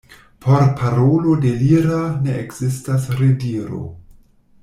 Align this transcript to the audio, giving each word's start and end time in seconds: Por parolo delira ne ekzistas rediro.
Por 0.43 0.61
parolo 0.79 1.33
delira 1.43 1.99
ne 2.27 2.33
ekzistas 2.45 3.07
rediro. 3.19 3.83